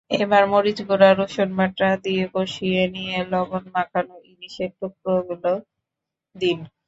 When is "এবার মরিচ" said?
0.17-0.79